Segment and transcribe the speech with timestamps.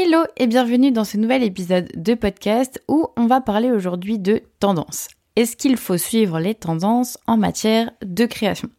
[0.00, 4.42] Hello et bienvenue dans ce nouvel épisode de podcast où on va parler aujourd'hui de
[4.60, 5.08] tendances.
[5.34, 8.70] Est-ce qu'il faut suivre les tendances en matière de création?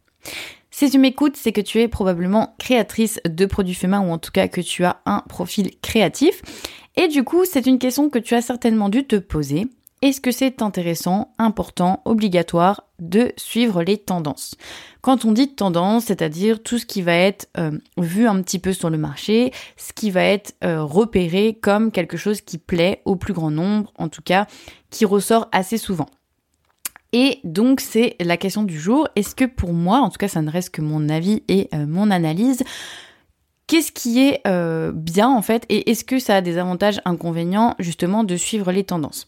[0.71, 4.31] Si tu m'écoutes, c'est que tu es probablement créatrice de produits féminins ou en tout
[4.31, 6.41] cas que tu as un profil créatif.
[6.95, 9.67] Et du coup, c'est une question que tu as certainement dû te poser.
[10.01, 14.55] Est-ce que c'est intéressant, important, obligatoire de suivre les tendances?
[15.01, 18.71] Quand on dit tendance, c'est-à-dire tout ce qui va être euh, vu un petit peu
[18.71, 23.17] sur le marché, ce qui va être euh, repéré comme quelque chose qui plaît au
[23.17, 24.47] plus grand nombre, en tout cas
[24.89, 26.07] qui ressort assez souvent.
[27.11, 30.41] Et donc c'est la question du jour, est-ce que pour moi, en tout cas ça
[30.41, 32.63] ne reste que mon avis et euh, mon analyse,
[33.67, 34.41] qu'est-ce qui est
[34.93, 35.65] bien en fait?
[35.67, 39.27] Et est-ce que ça a des avantages inconvénients justement de suivre les tendances?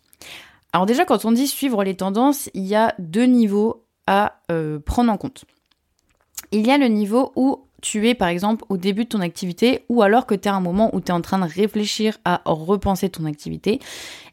[0.74, 4.80] Alors déjà, quand on dit suivre les tendances, il y a deux niveaux à euh,
[4.80, 5.46] prendre en compte.
[6.52, 9.86] Il y a le niveau où tu es par exemple au début de ton activité
[9.90, 12.18] ou alors que tu es à un moment où tu es en train de réfléchir
[12.26, 13.80] à repenser ton activité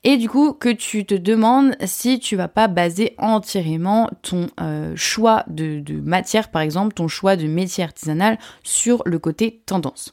[0.05, 4.93] et du coup que tu te demandes si tu vas pas baser entièrement ton euh,
[4.97, 10.13] choix de, de matière par exemple, ton choix de métier artisanal sur le côté tendance.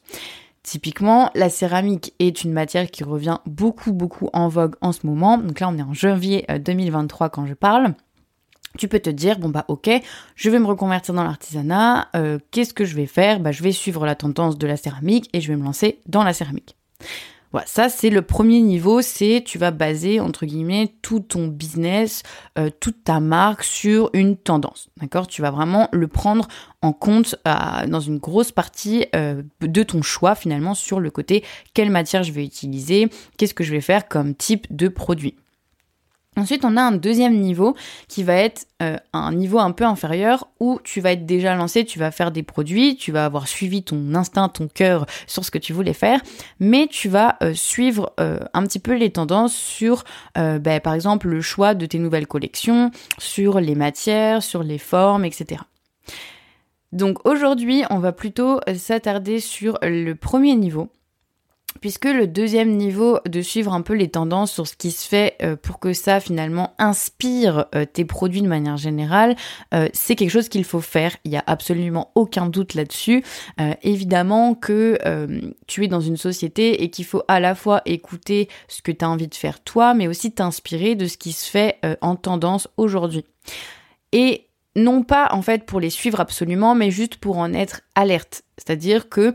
[0.65, 5.37] Typiquement, la céramique est une matière qui revient beaucoup beaucoup en vogue en ce moment.
[5.37, 7.93] Donc là, on est en janvier 2023 euh, quand je parle.
[8.75, 9.91] Tu peux te dire, bon bah ok,
[10.35, 13.39] je vais me reconvertir dans l'artisanat, euh, qu'est-ce que je vais faire?
[13.39, 16.23] Bah je vais suivre la tendance de la céramique et je vais me lancer dans
[16.23, 16.75] la céramique.
[17.65, 22.23] Ça c'est le premier niveau, c'est tu vas baser entre guillemets tout ton business,
[22.57, 24.89] euh, toute ta marque sur une tendance.
[24.97, 25.27] D'accord?
[25.27, 26.47] Tu vas vraiment le prendre
[26.81, 31.43] en compte euh, dans une grosse partie euh, de ton choix finalement sur le côté
[31.73, 35.35] quelle matière je vais utiliser, qu'est-ce que je vais faire comme type de produit.
[36.37, 37.75] Ensuite, on a un deuxième niveau
[38.09, 41.85] qui va être euh, un niveau un peu inférieur où tu vas être déjà lancé,
[41.85, 45.51] tu vas faire des produits, tu vas avoir suivi ton instinct, ton cœur sur ce
[45.51, 46.19] que tu voulais faire,
[46.59, 50.03] mais tu vas euh, suivre euh, un petit peu les tendances sur,
[50.35, 55.23] ben, par exemple, le choix de tes nouvelles collections, sur les matières, sur les formes,
[55.23, 55.61] etc.
[56.91, 60.89] Donc aujourd'hui, on va plutôt s'attarder sur le premier niveau
[61.81, 65.35] puisque le deuxième niveau de suivre un peu les tendances sur ce qui se fait
[65.41, 69.35] euh, pour que ça finalement inspire euh, tes produits de manière générale,
[69.73, 71.15] euh, c'est quelque chose qu'il faut faire.
[71.23, 73.23] Il n'y a absolument aucun doute là-dessus.
[73.81, 74.97] évidemment que
[75.67, 79.03] tu es dans une société et qu'il faut à la fois écouter ce que tu
[79.03, 82.67] as envie de faire toi, mais aussi t'inspirer de ce qui se fait en tendance
[82.77, 83.25] aujourd'hui.
[84.11, 88.43] Et non pas en fait pour les suivre absolument, mais juste pour en être alerte.
[88.57, 89.33] C'est-à-dire que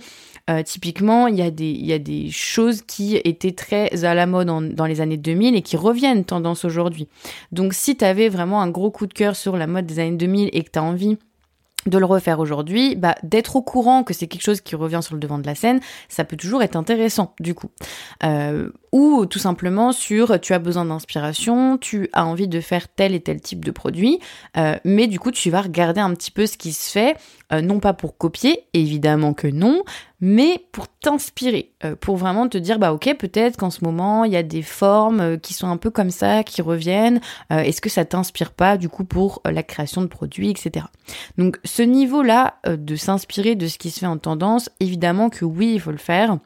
[0.48, 4.26] euh, typiquement, il y, a des, y a des choses qui étaient très à la
[4.26, 7.08] mode dans les années 2000 et qui reviennent tendance aujourd'hui.
[7.52, 10.16] Donc si tu avais vraiment un gros coup de cœur sur la mode des années
[10.16, 11.18] 2000 et que tu as envie
[11.86, 15.14] de le refaire aujourd'hui, bah, d'être au courant que c'est quelque chose qui revient sur
[15.14, 17.70] le devant de la scène, ça peut toujours être intéressant du coup.
[18.24, 23.14] Euh, ou tout simplement sur tu as besoin d'inspiration, tu as envie de faire tel
[23.14, 24.18] et tel type de produit,
[24.56, 27.16] euh, mais du coup tu vas regarder un petit peu ce qui se fait,
[27.52, 29.82] euh, non pas pour copier, évidemment que non,
[30.20, 34.32] mais pour t'inspirer, euh, pour vraiment te dire bah ok peut-être qu'en ce moment il
[34.32, 37.20] y a des formes qui sont un peu comme ça, qui reviennent,
[37.50, 40.86] est-ce que ça t'inspire pas du coup pour la création de produits, etc.
[41.38, 45.72] Donc ce niveau-là de s'inspirer de ce qui se fait en tendance, évidemment que oui
[45.74, 46.38] il faut le faire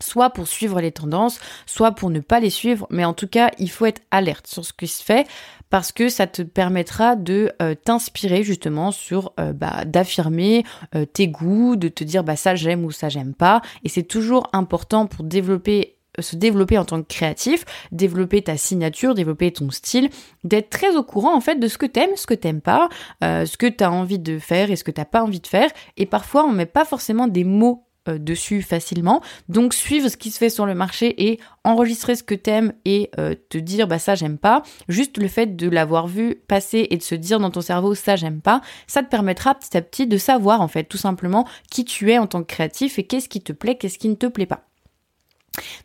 [0.00, 3.50] soit pour suivre les tendances, soit pour ne pas les suivre, mais en tout cas,
[3.58, 5.26] il faut être alerte sur ce qui se fait
[5.70, 10.64] parce que ça te permettra de euh, t'inspirer justement sur euh, bah, d'affirmer
[10.94, 14.02] euh, tes goûts, de te dire bah ça j'aime ou ça j'aime pas et c'est
[14.02, 19.70] toujours important pour développer se développer en tant que créatif, développer ta signature, développer ton
[19.70, 20.10] style,
[20.42, 22.88] d'être très au courant en fait de ce que t'aimes, ce que t'aimes pas,
[23.22, 25.70] ce que t'as envie de faire et ce que t'as pas envie de faire.
[25.96, 29.22] Et parfois on met pas forcément des mots euh, dessus facilement.
[29.48, 33.10] Donc suivre ce qui se fait sur le marché et enregistrer ce que t'aimes et
[33.18, 34.62] euh, te dire bah ça j'aime pas.
[34.88, 38.16] Juste le fait de l'avoir vu passer et de se dire dans ton cerveau ça
[38.16, 41.84] j'aime pas, ça te permettra petit à petit de savoir en fait tout simplement qui
[41.84, 44.26] tu es en tant que créatif et qu'est-ce qui te plaît, qu'est-ce qui ne te
[44.26, 44.64] plaît pas.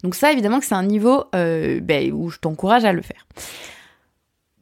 [0.04, 3.26] Donc ça évidemment que c'est un niveau euh, ben, où je t'encourage à le faire.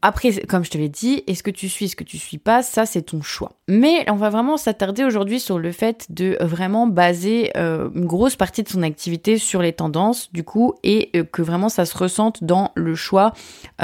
[0.03, 2.63] Après, comme je te l'ai dit, est-ce que tu suis, est-ce que tu suis pas,
[2.63, 3.53] ça c'est ton choix.
[3.67, 8.35] Mais on va vraiment s'attarder aujourd'hui sur le fait de vraiment baser euh, une grosse
[8.35, 11.95] partie de son activité sur les tendances, du coup, et euh, que vraiment ça se
[11.95, 13.33] ressente dans le choix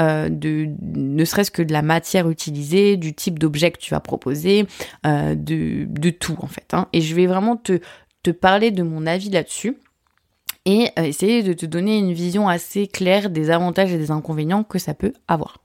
[0.00, 4.00] euh, de ne serait-ce que de la matière utilisée, du type d'objet que tu vas
[4.00, 4.66] proposer,
[5.04, 6.74] de, tout en fait.
[6.74, 6.88] Hein.
[6.92, 9.78] Et je vais vraiment te parler de mon avis là-dessus
[10.64, 14.78] et essayer de te donner une vision assez claire des avantages et des inconvénients que
[14.78, 15.62] ça peut avoir.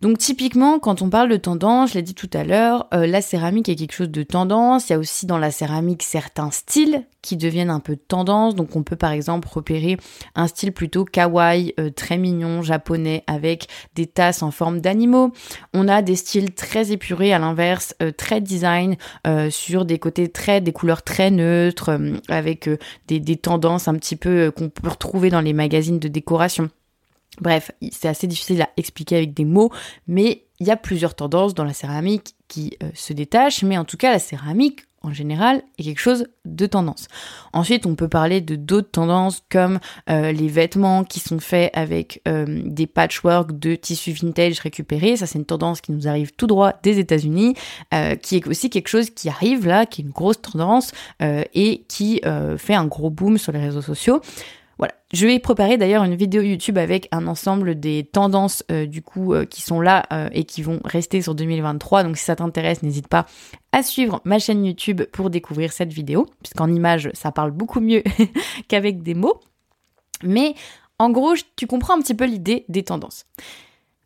[0.00, 3.20] Donc typiquement, quand on parle de tendance, je l'ai dit tout à l'heure, euh, la
[3.20, 4.88] céramique est quelque chose de tendance.
[4.88, 8.54] Il y a aussi dans la céramique certains styles qui deviennent un peu de tendance.
[8.54, 9.96] Donc on peut par exemple repérer
[10.36, 13.66] un style plutôt kawaii, euh, très mignon, japonais, avec
[13.96, 15.32] des tasses en forme d'animaux.
[15.74, 18.96] On a des styles très épurés à l'inverse, euh, très design,
[19.50, 21.98] sur des côtés très, des couleurs très neutres,
[22.28, 22.68] avec
[23.08, 26.70] des, des tendances un petit peu qu'on peut retrouver dans les magazines de décoration.
[27.40, 29.70] Bref, c'est assez difficile à expliquer avec des mots,
[30.06, 33.84] mais il y a plusieurs tendances dans la céramique qui euh, se détachent, mais en
[33.84, 37.06] tout cas la céramique en général est quelque chose de tendance.
[37.52, 39.78] Ensuite, on peut parler de d'autres tendances comme
[40.10, 45.16] euh, les vêtements qui sont faits avec euh, des patchwork de tissus vintage récupérés.
[45.16, 47.54] Ça, c'est une tendance qui nous arrive tout droit des États-Unis,
[48.22, 52.20] qui est aussi quelque chose qui arrive là, qui est une grosse tendance et qui
[52.56, 54.20] fait un gros boom sur les réseaux sociaux.
[54.78, 54.94] Voilà.
[55.12, 59.34] Je vais préparer d'ailleurs une vidéo YouTube avec un ensemble des tendances euh, du coup
[59.34, 62.04] euh, qui sont là euh, et qui vont rester sur 2023.
[62.04, 63.26] Donc si ça t'intéresse, n'hésite pas
[63.72, 68.04] à suivre ma chaîne YouTube pour découvrir cette vidéo, puisqu'en image ça parle beaucoup mieux
[68.68, 69.40] qu'avec des mots.
[70.22, 70.54] Mais
[70.98, 73.24] en gros, tu comprends un petit peu l'idée des tendances.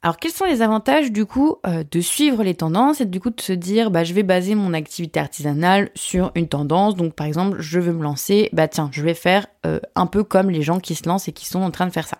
[0.04, 3.30] Alors quels sont les avantages du coup euh, de suivre les tendances et du coup
[3.30, 6.96] de se dire bah je vais baser mon activité artisanale sur une tendance?
[6.96, 10.24] Donc par exemple je veux me lancer bah tiens je vais faire euh, un peu
[10.24, 12.18] comme les gens qui se lancent et qui sont en train de faire ça.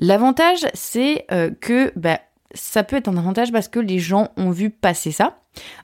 [0.00, 2.18] L'avantage c'est euh, que bah,
[2.52, 5.38] ça peut être un avantage parce que les gens ont vu passer ça.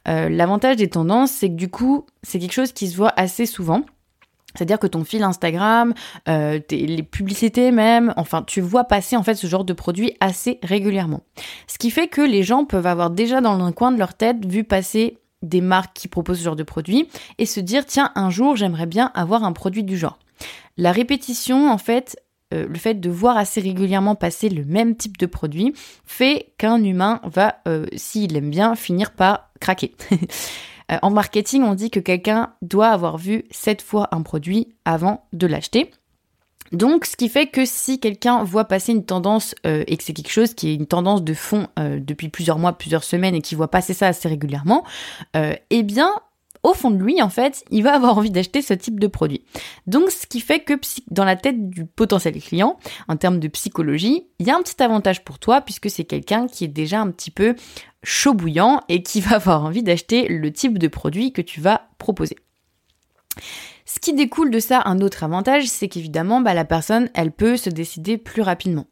[0.06, 3.82] L'avantage des tendances c'est que du coup c'est quelque chose qui se voit assez souvent.
[4.54, 5.94] C'est-à-dire que ton fil Instagram,
[6.28, 10.58] euh, les publicités même, enfin, tu vois passer en fait ce genre de produit assez
[10.62, 11.22] régulièrement.
[11.66, 14.44] Ce qui fait que les gens peuvent avoir déjà dans un coin de leur tête
[14.46, 17.08] vu passer des marques qui proposent ce genre de produit
[17.38, 20.18] et se dire tiens un jour j'aimerais bien avoir un produit du genre.
[20.76, 22.16] La répétition en fait
[22.54, 25.72] euh, le fait de voir assez régulièrement passer le même type de produit
[26.04, 29.94] fait qu'un humain va, euh, s'il aime bien, finir par craquer.
[30.90, 35.26] Euh, en marketing, on dit que quelqu'un doit avoir vu sept fois un produit avant
[35.32, 35.90] de l'acheter.
[36.72, 40.12] Donc, ce qui fait que si quelqu'un voit passer une tendance euh, et que c'est
[40.12, 43.42] quelque chose qui est une tendance de fond euh, depuis plusieurs mois, plusieurs semaines et
[43.42, 44.84] qui voit passer ça assez régulièrement,
[45.34, 46.10] eh bien,
[46.64, 49.44] au fond de lui, en fait, il va avoir envie d'acheter ce type de produit.
[49.86, 50.72] Donc, ce qui fait que
[51.10, 54.82] dans la tête du potentiel client, en termes de psychologie, il y a un petit
[54.82, 57.54] avantage pour toi puisque c'est quelqu'un qui est déjà un petit peu
[58.04, 61.88] chaud bouillant et qui va avoir envie d'acheter le type de produit que tu vas
[61.98, 62.36] proposer.
[63.86, 67.56] Ce qui découle de ça, un autre avantage, c'est qu'évidemment, bah, la personne, elle peut
[67.56, 68.86] se décider plus rapidement.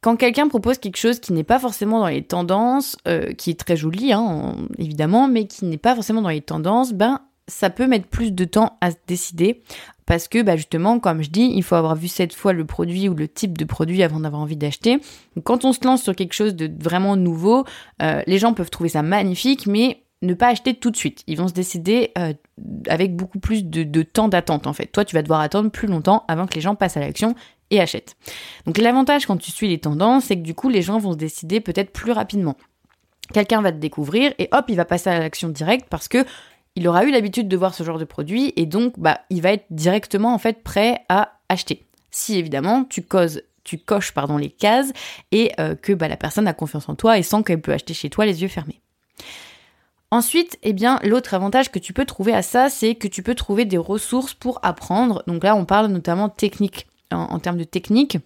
[0.00, 3.58] Quand quelqu'un propose quelque chose qui n'est pas forcément dans les tendances, euh, qui est
[3.58, 7.86] très joli, hein, évidemment, mais qui n'est pas forcément dans les tendances, ben ça peut
[7.86, 9.62] mettre plus de temps à se décider
[10.06, 13.08] parce que bah justement, comme je dis, il faut avoir vu cette fois le produit
[13.08, 15.00] ou le type de produit avant d'avoir envie d'acheter.
[15.44, 17.64] Quand on se lance sur quelque chose de vraiment nouveau,
[18.02, 21.22] euh, les gens peuvent trouver ça magnifique, mais ne pas acheter tout de suite.
[21.26, 22.32] Ils vont se décider euh,
[22.88, 24.86] avec beaucoup plus de, de temps d'attente en fait.
[24.86, 27.34] Toi, tu vas devoir attendre plus longtemps avant que les gens passent à l'action
[27.70, 28.16] et achètent.
[28.66, 31.18] Donc l'avantage quand tu suis les tendances, c'est que du coup, les gens vont se
[31.18, 32.56] décider peut-être plus rapidement.
[33.32, 36.26] Quelqu'un va te découvrir et hop, il va passer à l'action directe parce que
[36.76, 39.52] il aura eu l'habitude de voir ce genre de produit et donc bah il va
[39.52, 41.84] être directement en fait prêt à acheter.
[42.10, 44.92] Si évidemment tu causes tu coches pardon les cases
[45.32, 47.94] et euh, que bah, la personne a confiance en toi et sent qu'elle peut acheter
[47.94, 48.80] chez toi les yeux fermés.
[50.10, 53.34] Ensuite, eh bien, l'autre avantage que tu peux trouver à ça, c'est que tu peux
[53.34, 55.24] trouver des ressources pour apprendre.
[55.26, 58.18] Donc là, on parle notamment technique, en termes de technique.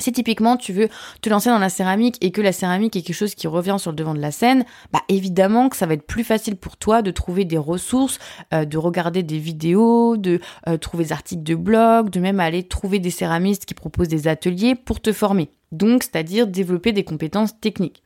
[0.00, 0.88] Si typiquement tu veux
[1.22, 3.92] te lancer dans la céramique et que la céramique est quelque chose qui revient sur
[3.92, 7.00] le devant de la scène, bah évidemment que ça va être plus facile pour toi
[7.00, 8.18] de trouver des ressources,
[8.52, 12.64] euh, de regarder des vidéos, de euh, trouver des articles de blog, de même aller
[12.64, 15.48] trouver des céramistes qui proposent des ateliers pour te former.
[15.70, 18.02] Donc, c'est-à-dire développer des compétences techniques.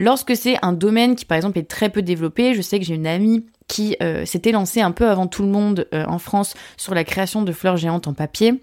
[0.00, 2.94] Lorsque c'est un domaine qui par exemple est très peu développé, je sais que j'ai
[2.94, 6.94] une amie qui euh, s'était lancée un peu avant tout le monde en France sur
[6.94, 8.60] la création de fleurs géantes en papier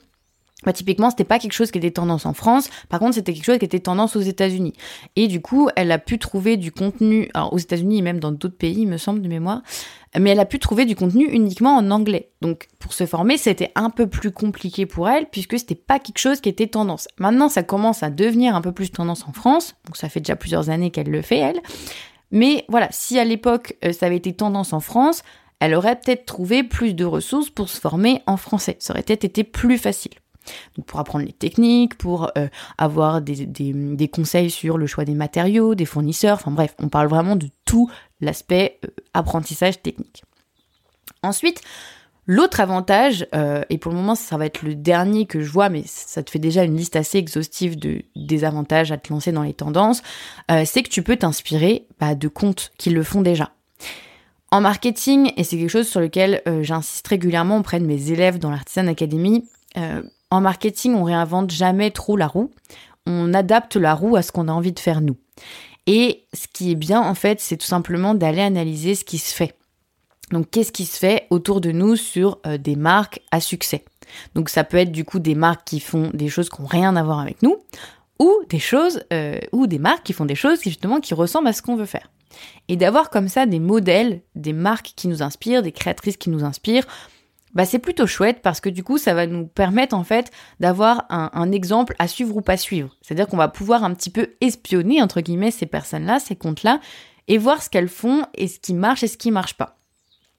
[0.66, 2.70] bah, typiquement, c'était pas quelque chose qui était tendance en France.
[2.90, 4.74] Par contre, c'était quelque chose qui était tendance aux États-Unis.
[5.16, 8.32] Et du coup, elle a pu trouver du contenu, alors aux États-Unis et même dans
[8.32, 9.62] d'autres pays, il me semble, de mémoire,
[10.20, 12.32] mais elle a pu trouver du contenu uniquement en anglais.
[12.42, 16.20] Donc, pour se former, c'était un peu plus compliqué pour elle puisque c'était pas quelque
[16.20, 17.08] chose qui était tendance.
[17.18, 19.76] Maintenant, ça commence à devenir un peu plus tendance en France.
[19.86, 21.62] Donc, ça fait déjà plusieurs années qu'elle le fait, elle.
[22.32, 25.22] Mais voilà, si à l'époque, euh, ça avait été tendance en France,
[25.60, 28.76] elle aurait peut-être trouvé plus de ressources pour se former en français.
[28.80, 30.14] Ça aurait peut-être été plus facile.
[30.76, 32.48] Donc pour apprendre les techniques, pour euh,
[32.78, 37.36] avoir des, conseils sur le choix des matériaux, des fournisseurs, enfin bref, on parle vraiment
[37.36, 37.90] de tout
[38.22, 40.24] l'aspect euh, apprentissage technique.
[41.24, 41.62] Ensuite,
[42.28, 45.70] L'autre avantage, euh, et pour le moment ça va être le dernier que je vois,
[45.70, 49.32] mais ça te fait déjà une liste assez exhaustive de, des avantages à te lancer
[49.32, 50.02] dans les tendances,
[50.50, 53.52] c'est que tu peux t'inspirer bah, de comptes qui le font déjà.
[54.50, 58.50] En marketing, et c'est quelque chose sur lequel j'insiste régulièrement auprès de mes élèves dans
[58.50, 59.48] l'Artisan Academy,
[60.36, 62.52] en marketing on réinvente jamais trop la roue,
[63.06, 65.18] on adapte la roue à ce qu'on a envie de faire nous.
[65.88, 69.34] Et ce qui est bien en fait, c'est tout simplement d'aller analyser ce qui se
[69.34, 69.56] fait.
[70.32, 73.86] Donc qu'est-ce qui se fait autour de nous sur euh, des marques à succès?
[74.34, 76.96] Donc ça peut être du coup des marques qui font des choses qui n'ont rien
[76.96, 77.58] à voir avec nous,
[78.20, 81.48] ou des choses, euh, ou des marques qui font des choses qui, justement qui ressemblent
[81.48, 82.10] à ce qu'on veut faire.
[82.68, 86.44] Et d'avoir comme ça des modèles, des marques qui nous inspirent, des créatrices qui nous
[86.44, 86.86] inspirent,
[87.56, 91.06] bah c'est plutôt chouette parce que du coup ça va nous permettre en fait d'avoir
[91.10, 92.96] un, exemple à suivre ou pas suivre.
[93.02, 96.80] C'est-à-dire qu'on va pouvoir un petit peu espionner entre guillemets ces personnes-là, ces comptes-là,
[97.28, 99.78] et voir ce qu'elles font et ce qui marche et ce qui marche pas.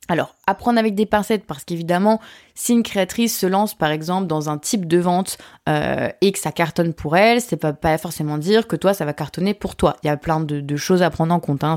[0.08, 2.20] Alors, apprendre avec des pincettes parce qu'évidemment,
[2.54, 5.38] si une créatrice se lance par exemple dans un type de vente
[5.68, 9.04] euh, et que ça cartonne pour elle, c'est pas, pas forcément dire que toi ça
[9.04, 9.96] va cartonner pour toi.
[10.02, 11.64] Il y a plein de, choses à prendre en compte.
[11.64, 11.76] Hein.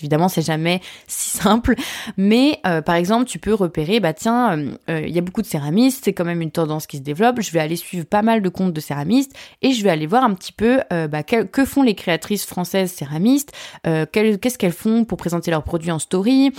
[0.00, 1.76] Évidemment, c'est jamais si simple.
[2.16, 4.58] Mais euh, par exemple, tu peux repérer, bah tiens,
[4.90, 7.40] euh, il y a beaucoup de céramistes, c'est quand même une tendance qui se développe.
[7.40, 9.32] Je vais aller suivre pas mal de comptes de céramistes
[9.62, 13.52] et je vais aller voir un petit peu bah, que font les créatrices françaises céramistes,
[13.84, 16.52] qu'est-ce qu'elles font pour présenter leurs produits en story,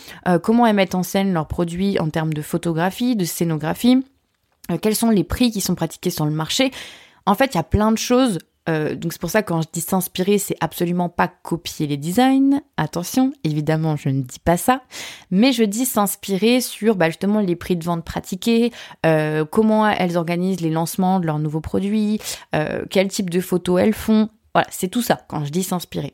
[0.44, 4.02] comment elles mettent en scène leurs produits en termes de photographie, de scénographie,
[4.72, 6.72] euh, quels sont les prix qui sont pratiqués sur le marché?
[7.26, 8.40] En fait, il y a plein de choses.
[8.68, 11.98] Euh, donc c'est pour ça que quand je dis s'inspirer, c'est absolument pas copier les
[11.98, 12.62] designs.
[12.78, 14.84] Attention, évidemment, je ne dis pas ça,
[15.32, 18.72] mais je dis s'inspirer sur bah, justement les prix de vente pratiqués,
[19.06, 22.20] euh, comment elles organisent les lancements de leurs nouveaux produits,
[22.90, 24.30] quel type de photos elles font.
[24.54, 26.14] Voilà, c'est tout ça quand je dis s'inspirer.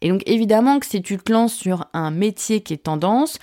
[0.00, 3.38] Et donc évidemment que si tu te lances sur un métier qui est tendance,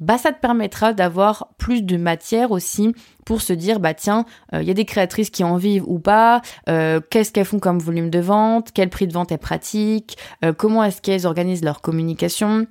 [0.00, 4.58] bah ça te permettra d'avoir plus de matière aussi pour se dire bah tiens il
[4.58, 7.78] euh, y a des créatrices qui en vivent ou pas euh, qu'est-ce qu'elles font comme
[7.78, 11.80] volume de vente quel prix de vente elles pratiquent euh, comment est-ce qu'elles organisent leur
[11.80, 12.66] communication.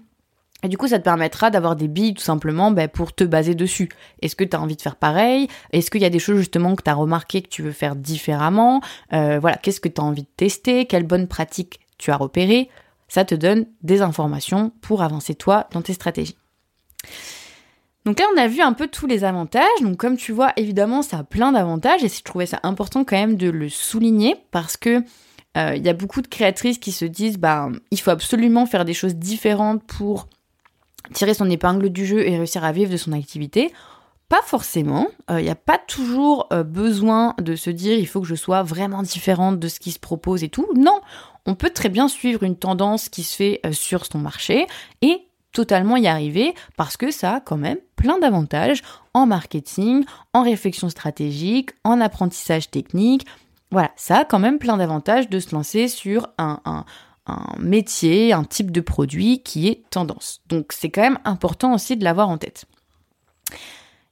[0.66, 3.54] Et du coup, ça te permettra d'avoir des billes tout simplement bah, pour te baser
[3.54, 3.90] dessus.
[4.22, 5.50] Est-ce que tu as envie de faire pareil?
[5.74, 7.98] Est-ce qu'il y a des choses justement que tu as remarqué que tu veux faire
[7.98, 8.80] différemment?
[9.12, 10.86] Voilà, qu'est-ce que tu as envie de tester?
[10.86, 12.70] Quelles bonnes pratiques tu as repérées?
[13.10, 16.38] Ça te donne des informations pour avancer toi dans tes stratégies.
[18.06, 19.82] Donc là, on a vu un peu tous les avantages.
[19.82, 23.16] Donc comme tu vois, évidemment, ça a plein d'avantages et je trouvais ça important quand
[23.16, 25.04] même de le souligner parce que
[25.56, 28.86] euh, il y a beaucoup de créatrices qui se disent, bah, il faut absolument faire
[28.86, 30.28] des choses différentes pour
[31.14, 33.72] tirer son épingle du jeu et réussir à vivre de son activité.
[34.30, 35.10] Pas forcément.
[35.30, 38.36] Il euh, n'y a pas toujours euh, besoin de se dire il faut que je
[38.36, 40.68] sois vraiment différente de ce qui se propose et tout.
[40.76, 41.00] Non,
[41.46, 44.66] on peut très bien suivre une tendance qui se fait sur son marché
[45.02, 48.82] et totalement y arriver parce que ça a quand même plein d'avantages
[49.14, 53.26] en marketing, en réflexion stratégique, en apprentissage technique.
[53.72, 56.86] Voilà, ça a quand même plein d'avantages de se lancer sur un,
[57.58, 60.42] métier, un type de produit qui est tendance.
[60.50, 62.66] Donc c'est quand même important aussi de l'avoir en tête.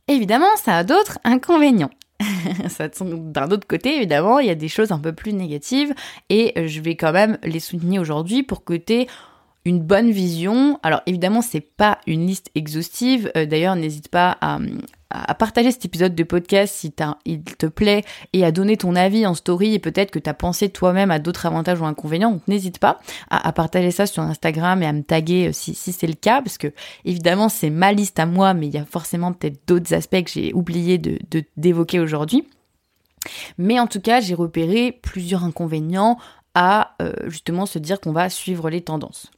[0.08, 1.92] Évidemment, ça a d'autres inconvénients.
[3.02, 5.94] D'un autre côté, évidemment, il y a des choses un peu plus négatives
[6.30, 8.76] et je vais quand même les souligner aujourd'hui pour que
[9.66, 10.80] une bonne vision.
[10.84, 13.32] Alors évidemment, c'est pas une liste exhaustive.
[13.36, 14.60] Euh, d'ailleurs, n'hésite pas à,
[15.36, 16.94] partager cet épisode de podcast si
[17.26, 20.34] il te plaît et à donner ton avis en story et peut-être que tu as
[20.34, 22.32] pensé toi-même à d'autres avantages ou inconvénients.
[22.32, 26.08] Donc n'hésite pas à, partager ça sur Instagram et à me taguer euh, si, c'est
[26.08, 29.34] le cas parce que évidemment, c'est ma liste à moi, mais il y a forcément
[29.34, 31.20] peut-être d'autres aspects que j'ai oublié de
[31.58, 32.46] d'évoquer aujourd'hui.
[33.58, 36.18] Mais en tout cas, j'ai repéré plusieurs inconvénients
[36.54, 39.32] à euh, justement se dire qu'on va suivre les tendances.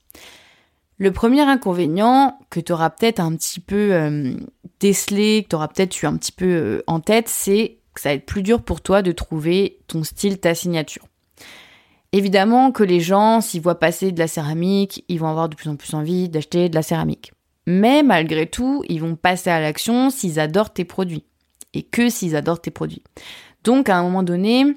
[1.04, 4.38] Le premier inconvénient que tu auras peut-être un petit peu euh,
[4.80, 8.08] décelé, que tu auras peut-être eu un petit peu euh, en tête, c'est que ça
[8.08, 11.06] va être plus dur pour toi de trouver ton style, ta signature.
[12.14, 15.70] Évidemment que les gens, s'ils voient passer de la céramique, ils vont avoir de plus
[15.70, 17.34] en plus envie d'acheter de la céramique.
[17.68, 21.26] Mais malgré tout, ils vont passer à l'action s'ils adorent tes produits.
[21.74, 23.04] Et que s'ils adorent tes produits.
[23.66, 24.68] Donc à un moment donné,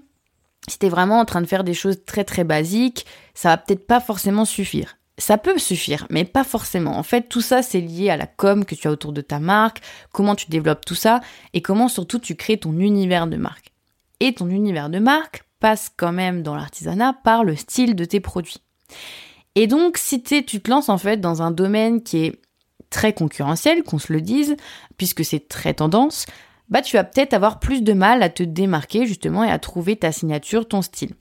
[0.67, 3.59] si tu es vraiment en train de faire des choses très très basiques, ça va
[3.59, 4.97] peut-être pas forcément suffire.
[5.19, 6.99] Ça peut suffire, mais pas forcément.
[6.99, 9.39] En fait, tout ça, c'est lié à la com que tu as autour de ta
[9.39, 9.81] marque,
[10.13, 11.21] comment tu développes tout ça,
[11.55, 13.73] et comment surtout tu crées ton univers de marque.
[14.21, 18.21] Et ton univers de marque passe quand même dans l'artisanat par le style de tes
[18.21, 18.63] produits.
[19.55, 22.41] Et donc, si tu te lances en fait dans un domaine qui est
[22.91, 24.57] très concurrentiel, qu'on se le dise,
[24.99, 26.27] puisque c'est très tendance,
[26.69, 29.97] bah tu vas peut-être avoir plus de mal à te démarquer justement et à trouver
[29.97, 31.15] ta signature, ton style.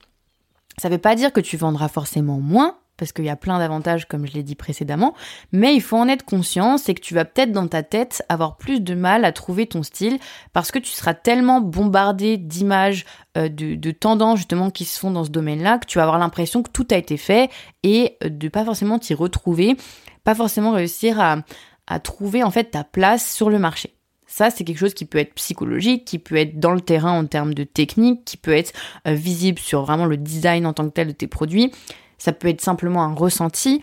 [0.78, 3.58] Ça ne veut pas dire que tu vendras forcément moins, parce qu'il y a plein
[3.58, 5.14] d'avantages comme je l'ai dit précédemment,
[5.52, 8.56] mais il faut en être conscient, c'est que tu vas peut-être dans ta tête avoir
[8.56, 10.18] plus de mal à trouver ton style
[10.52, 13.04] parce que tu seras tellement bombardé d'images,
[13.36, 16.62] euh, de, tendances justement qui se font dans ce domaine-là que tu vas avoir l'impression
[16.62, 17.50] que tout a été fait
[17.82, 19.76] et euh, de pas forcément t'y retrouver,
[20.24, 21.38] pas forcément réussir à,
[21.86, 23.96] à trouver en fait ta place sur le marché.
[24.26, 27.26] Ça, c'est quelque chose qui peut être psychologique, qui peut être dans le terrain en
[27.26, 28.72] termes de technique, qui peut être
[29.06, 31.72] euh, visible sur vraiment le design en tant que tel de tes produits.
[32.18, 33.82] Ça peut être simplement un ressenti.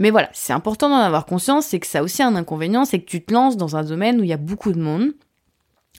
[0.00, 3.00] Mais voilà, c'est important d'en avoir conscience, c'est que ça a aussi un inconvénient, c'est
[3.00, 5.12] que tu te lances dans un domaine où il y a beaucoup de monde.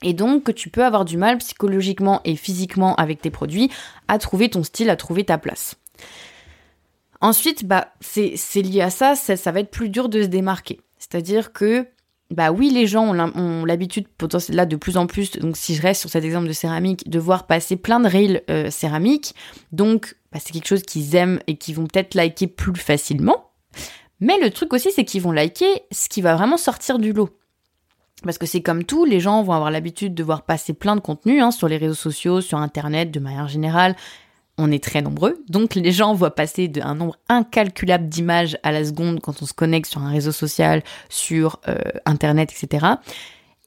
[0.02, 3.70] Et donc que tu peux avoir du mal psychologiquement et physiquement avec tes produits
[4.08, 5.76] à trouver ton style, à trouver ta place.
[7.22, 10.80] Ensuite, bah, c'est lié à ça, ça, va être plus dur de se démarquer.
[10.98, 11.86] C'est-à-dire que
[12.32, 14.06] bah oui, les gens ont l'habitude,
[14.50, 17.18] là de plus en plus, donc si je reste sur cet exemple de céramique, de
[17.18, 19.34] voir passer plein de reels euh, céramiques.
[19.72, 23.52] Donc, bah, c'est quelque chose qu'ils aiment et qu'ils vont peut-être liker plus facilement.
[24.20, 27.30] Mais le truc aussi, c'est qu'ils vont liker ce qui va vraiment sortir du lot.
[28.24, 31.02] Parce que c'est comme tout, les gens vont avoir l'habitude de voir passer plein de
[31.02, 33.96] contenu hein, sur les réseaux sociaux, sur Internet, de manière générale
[34.60, 38.84] on est très nombreux, donc les gens voient passer un nombre incalculable d'images à la
[38.84, 42.86] seconde quand on se connecte sur un réseau social, sur euh, Internet, etc.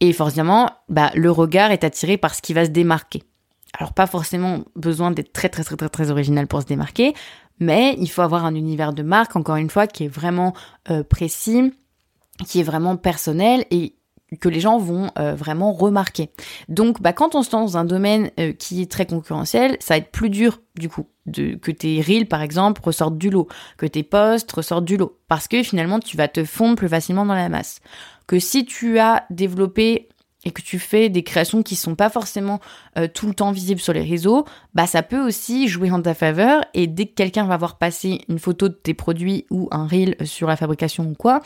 [0.00, 3.22] Et forcément, bah, le regard est attiré par ce qui va se démarquer.
[3.72, 7.14] Alors pas forcément besoin d'être très très très très très original pour se démarquer,
[7.58, 10.52] mais il faut avoir un univers de marque, encore une fois, qui est vraiment
[10.90, 11.72] euh, précis,
[12.46, 13.94] qui est vraiment personnel et
[14.40, 16.30] que les gens vont euh, vraiment remarquer.
[16.68, 19.94] Donc bah, quand on se lance dans un domaine euh, qui est très concurrentiel, ça
[19.94, 23.86] va être plus dur du coup que tes reels par exemple ressortent du lot, que
[23.86, 27.34] tes posts ressortent du lot, parce que finalement tu vas te fondre plus facilement dans
[27.34, 27.80] la masse.
[28.26, 30.08] Que si tu as développé
[30.44, 32.60] et que tu fais des créations qui sont pas forcément
[32.98, 34.44] euh, tout le temps visibles sur les réseaux,
[34.74, 38.20] bah ça peut aussi jouer en ta faveur et dès que quelqu'un va voir passer
[38.28, 41.40] une photo de tes produits ou un reel sur la fabrication ou quoi,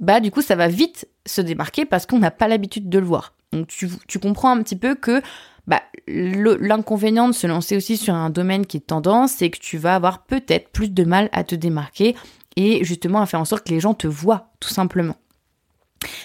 [0.00, 3.06] bah du coup ça va vite se démarquer parce qu'on n'a pas l'habitude de le
[3.06, 3.34] voir.
[3.52, 5.22] Donc tu, comprends un petit peu que
[5.68, 9.78] bah, l'inconvénient de se lancer aussi sur un domaine qui est tendance, c'est que tu
[9.78, 12.16] vas avoir peut-être plus de mal à te démarquer
[12.56, 15.16] et justement à faire en sorte que les gens te voient tout simplement.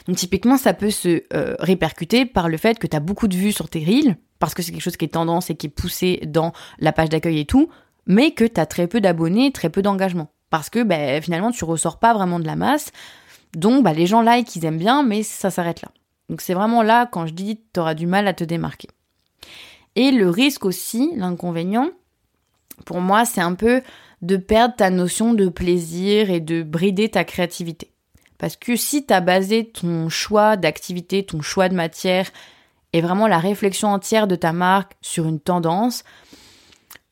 [0.07, 3.35] Donc typiquement ça peut se euh, répercuter par le fait que tu as beaucoup de
[3.35, 5.69] vues sur tes reels, parce que c'est quelque chose qui est tendance et qui est
[5.69, 7.69] poussé dans la page d'accueil et tout,
[8.05, 10.31] mais que tu as très peu d'abonnés, très peu d'engagement.
[10.49, 12.91] Parce que bah, finalement tu ressors pas vraiment de la masse,
[13.55, 15.89] donc bah, les gens like, ils aiment bien, mais ça s'arrête là.
[16.29, 18.87] Donc c'est vraiment là, quand je dis, tu auras du mal à te démarquer.
[19.95, 21.89] Et le risque aussi, l'inconvénient,
[22.85, 23.81] pour moi, c'est un peu
[24.21, 27.91] de perdre ta notion de plaisir et de brider ta créativité.
[28.39, 32.31] Parce que si tu as basé ton choix d'activité, ton choix de matière
[32.93, 36.03] et vraiment la réflexion entière de ta marque sur une tendance,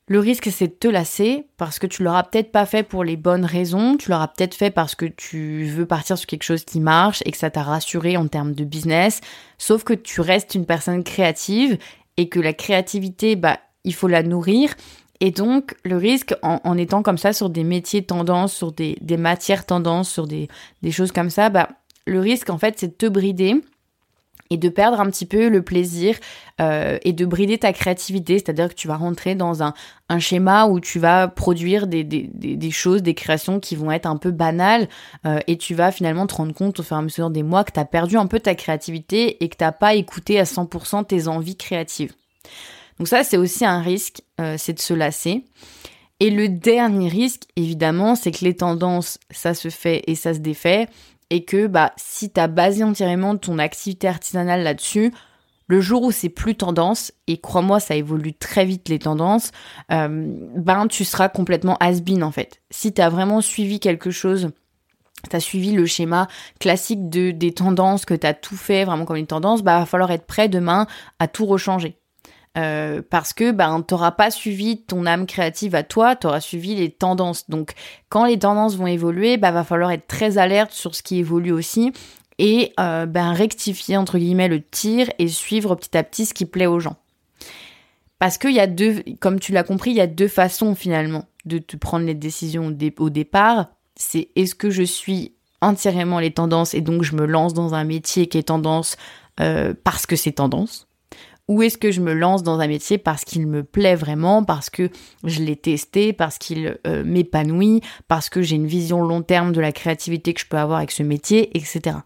[0.09, 3.17] le risque, c'est de te lasser parce que tu l'auras peut-être pas fait pour les
[3.17, 3.97] bonnes raisons.
[3.97, 7.31] Tu l'auras peut-être fait parce que tu veux partir sur quelque chose qui marche et
[7.31, 9.19] que ça t'a rassuré en termes de business.
[9.57, 11.77] Sauf que tu restes une personne créative
[12.15, 14.73] et que la créativité, bah, il faut la nourrir.
[15.19, 19.65] Et donc, le risque, en, étant comme ça sur des métiers tendance, sur des, matières
[19.65, 20.47] tendances, sur des,
[20.91, 21.69] choses comme ça, bah,
[22.05, 23.55] le risque, en fait, c'est de te brider
[24.49, 26.15] et de perdre un petit peu le plaisir
[26.61, 29.73] euh, et de brider ta créativité, c'est-à-dire que tu vas rentrer dans un,
[30.19, 34.87] schéma où tu vas produire des, choses, des créations qui vont être un peu banales
[35.25, 37.65] euh, et tu vas finalement te rendre compte au fur et à mesure des mois
[37.65, 41.05] que tu as perdu un peu ta créativité et que t'as pas écouté à 100%
[41.07, 42.13] tes envies créatives.
[42.97, 45.43] Donc ça, c'est aussi un risque, euh, c'est de se lasser.
[46.19, 50.39] Et le dernier risque, évidemment, c'est que les tendances, ça se fait et ça se
[50.39, 50.87] défait
[51.29, 55.13] et que bah si tu as basé entièrement ton activité artisanale là-dessus,
[55.67, 59.51] le jour où c'est plus tendance, et crois-moi, ça évolue très vite les tendances,
[59.91, 60.07] euh,
[60.55, 62.61] ben tu seras complètement has-been en fait.
[62.71, 64.51] Si tu as vraiment suivi quelque chose,
[65.29, 66.29] tu as suivi le schéma
[66.59, 69.85] classique de, des tendances, que tu as tout fait vraiment comme une tendance, bah va
[69.85, 70.87] falloir être prêt demain
[71.19, 71.96] à tout rechanger.
[72.57, 76.89] Euh, parce que ben t'auras pas suivi ton âme créative à toi, t'auras suivi les
[76.89, 77.49] tendances.
[77.49, 77.73] Donc
[78.09, 81.51] quand les tendances vont évoluer, bah va falloir être très alerte sur ce qui évolue
[81.51, 81.91] aussi
[82.39, 86.45] et euh, ben rectifier entre guillemets le tir et suivre petit à petit ce qui
[86.45, 86.95] plaît aux gens.
[88.19, 91.25] Parce qu'il y a deux, comme tu l'as compris, il y a deux façons finalement
[91.45, 93.67] de te prendre les décisions au départ.
[93.95, 97.83] C'est est-ce que je suis entièrement les tendances et donc je me lance dans un
[97.83, 98.97] métier qui est tendance
[99.39, 100.86] euh, parce que c'est tendance?
[101.47, 104.69] Ou est-ce que je me lance dans un métier parce qu'il me plaît vraiment, parce
[104.69, 104.89] que
[105.23, 109.61] je l'ai testé, parce qu'il euh, m'épanouit, parce que j'ai une vision long terme de
[109.61, 111.97] la créativité que je peux avoir avec ce métier, etc.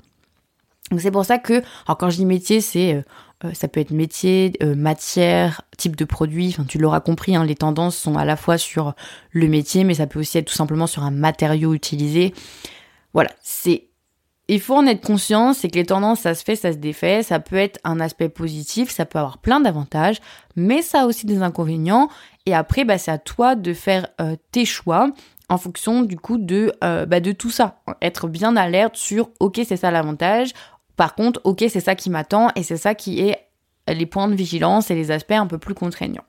[0.91, 3.01] Donc c'est pour ça que, alors quand je dis métier, c'est euh,
[3.45, 6.49] euh, ça peut être métier, euh, matière, type de produit.
[6.49, 8.93] Enfin, tu l'auras compris, hein, les tendances sont à la fois sur
[9.31, 12.33] le métier, mais ça peut aussi être tout simplement sur un matériau utilisé.
[13.13, 13.87] Voilà, c'est
[14.47, 17.23] il faut en être conscient, c'est que les tendances, ça se fait, ça se défait,
[17.23, 20.19] ça peut être un aspect positif, ça peut avoir plein d'avantages,
[20.55, 22.09] mais ça a aussi des inconvénients.
[22.45, 25.09] Et après, bah, c'est à toi de faire euh, tes choix
[25.47, 27.81] en fonction du coup de, bah, de tout ça.
[28.01, 30.53] Être bien alerte sur, ok, c'est ça l'avantage,
[31.01, 33.47] par contre, ok, c'est ça qui m'attend et c'est ça qui est
[33.87, 36.25] les points de vigilance et les aspects un peu plus contraignants.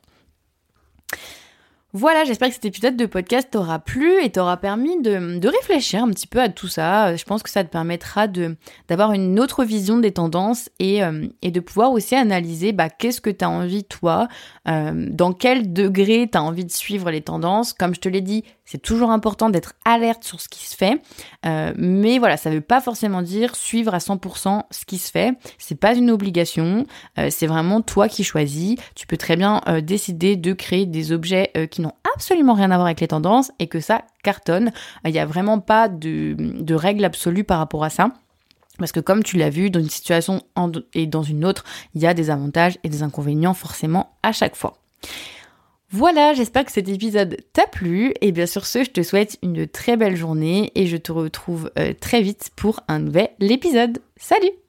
[1.95, 6.09] Voilà, j'espère que cet épisode de podcast t'aura plu et t'aura permis de, réfléchir un
[6.09, 7.15] petit peu à tout ça.
[7.17, 8.57] Je pense que ça te permettra de
[8.89, 13.21] d'avoir une autre vision des tendances et, euh, et de pouvoir aussi analyser bah, qu'est-ce
[13.21, 14.29] que tu as envie toi,
[14.69, 17.75] euh, dans quel degré tu as envie de suivre les tendances.
[17.75, 21.03] Comme je te l'ai dit, c'est toujours important d'être alerte sur ce qui se fait,
[21.45, 25.11] euh, mais voilà, ça ne veut pas forcément dire suivre à 100% ce qui se
[25.11, 25.35] fait.
[25.59, 26.87] C'est pas une obligation,
[27.29, 28.77] c'est vraiment toi qui choisis.
[28.95, 32.87] Tu peux très bien décider de créer des objets qui n'ont absolument rien à voir
[32.87, 34.73] avec les tendances et que ça cartonne.
[35.05, 38.13] Il n'y a vraiment pas de, de règle absolue par rapport à ça.
[38.79, 40.43] Parce que comme tu l'as vu, dans une situation
[40.95, 41.65] et dans une autre,
[41.95, 44.79] il y a des avantages et des inconvénients forcément à chaque fois.
[45.91, 48.15] Voilà, j'espère que cet épisode t'a plu.
[48.23, 51.71] Et bien sur ce, je te souhaite une très belle journée et je te retrouve
[51.79, 53.99] euh, très vite pour un nouvel épisode.
[54.17, 54.62] Salut